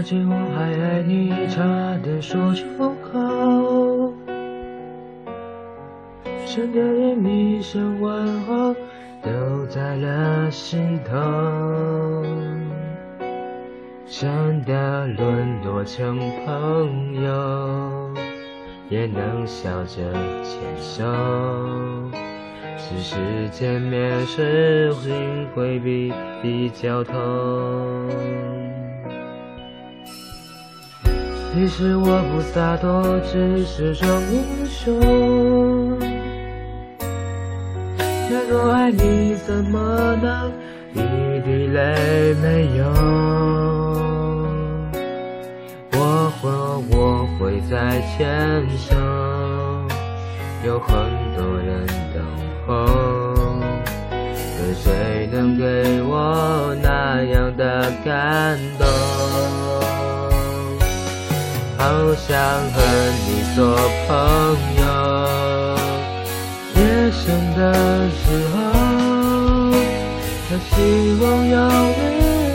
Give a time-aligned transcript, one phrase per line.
[0.00, 1.62] 那句我还爱你差
[2.02, 2.64] 点说出
[3.02, 4.14] 口，
[6.46, 8.74] 深的连一声问候
[9.22, 12.24] 都在了心头，
[14.06, 18.10] 真的沦落成朋友，
[18.88, 21.04] 也能笑着牵手。
[22.78, 23.16] 只是
[23.50, 28.59] 见面时心会比比较痛。
[31.52, 35.98] 其实我不洒脱，只是装英雄。
[37.98, 40.52] 假若爱你，怎么能
[40.94, 40.98] 一
[41.40, 42.84] 滴泪没有？
[45.92, 48.94] 我说我会再牵手，
[50.64, 50.88] 有很
[51.36, 52.24] 多人等
[52.66, 52.86] 候，
[54.56, 58.86] 可谁能给我那样的感动？
[62.00, 62.32] 好想
[62.72, 62.80] 和
[63.26, 63.58] 你做
[64.08, 64.10] 朋
[64.80, 64.82] 友，
[66.74, 66.80] 夜
[67.12, 67.20] 深
[67.54, 67.60] 的
[68.08, 68.56] 时候，
[70.48, 70.72] 多希
[71.20, 71.54] 望有
[71.92, 72.10] 你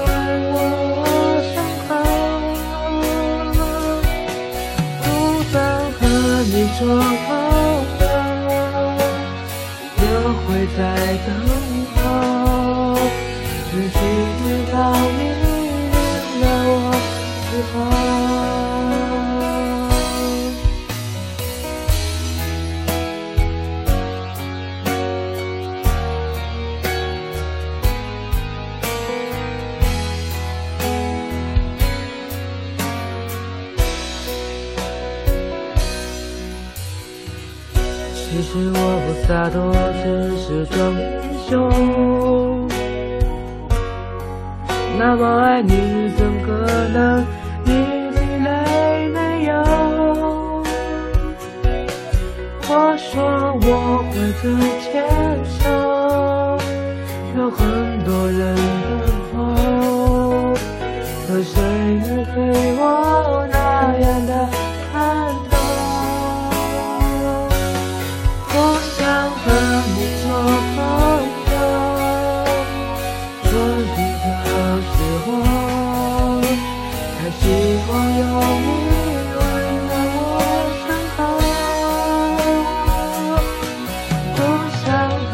[0.00, 0.08] 为
[0.52, 0.56] 我
[1.52, 1.54] 伤
[1.86, 1.88] 口。
[5.02, 5.04] 不
[5.52, 5.54] 想
[5.92, 6.00] 和
[6.46, 6.80] 你做
[7.26, 7.28] 朋
[8.00, 8.04] 友，
[10.00, 10.04] 又
[10.46, 10.80] 会在
[11.26, 11.28] 等
[11.94, 12.00] 候，
[13.70, 15.20] 只直到你
[15.92, 15.94] 原
[16.40, 16.74] 谅我
[17.50, 18.55] 之后。
[38.36, 39.56] 其实我不洒脱，
[40.04, 40.04] 只
[40.36, 41.00] 是装英
[41.48, 41.48] 雄。
[44.98, 45.70] 那么爱你，
[46.18, 46.50] 怎可
[46.92, 47.24] 能
[47.64, 47.66] 一
[48.12, 49.54] 滴泪没有？
[52.68, 53.08] 我说
[53.62, 54.44] 我会再
[54.84, 54.84] 牵
[55.58, 55.64] 手，
[57.38, 57.58] 有很
[58.04, 58.54] 多人
[59.00, 59.34] 等候，
[61.26, 61.54] 可谁
[62.06, 62.36] 能给
[62.78, 62.84] 我
[77.40, 77.44] 希
[77.88, 78.22] 望有
[78.62, 78.68] 你
[79.36, 79.38] 温
[79.86, 80.18] 暖我
[80.82, 80.84] 伤
[81.16, 81.18] 口。
[84.34, 84.38] 不
[84.82, 84.84] 想
[85.30, 85.32] 和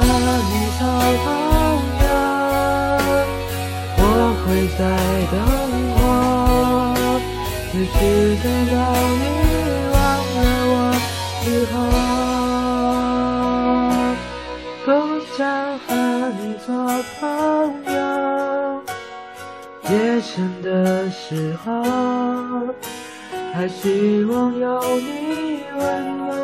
[0.51, 0.81] 你做
[1.25, 1.27] 朋
[2.03, 2.05] 友，
[3.99, 4.01] 我
[4.43, 4.47] 会
[4.79, 4.81] 在
[5.33, 5.35] 等
[5.97, 6.01] 候，
[7.73, 7.95] 只是
[8.43, 8.73] 等到
[9.21, 9.23] 你
[9.93, 9.97] 忘
[10.37, 10.39] 了
[10.69, 10.75] 我
[11.47, 11.75] 以后。
[14.85, 14.89] 不
[15.37, 15.39] 想
[15.87, 15.89] 和
[16.39, 16.69] 你做
[17.21, 17.21] 朋
[17.87, 17.97] 友，
[19.91, 22.73] 夜深的时候，
[23.53, 26.42] 还希望有你温暖。